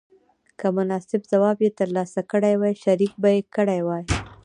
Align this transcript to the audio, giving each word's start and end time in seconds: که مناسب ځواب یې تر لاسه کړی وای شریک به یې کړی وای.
که 0.59 0.67
مناسب 0.77 1.21
ځواب 1.31 1.57
یې 1.65 1.71
تر 1.79 1.89
لاسه 1.95 2.21
کړی 2.31 2.53
وای 2.57 2.73
شریک 2.83 3.13
به 3.21 3.29
یې 3.35 3.41
کړی 3.55 3.81
وای. 3.83 4.03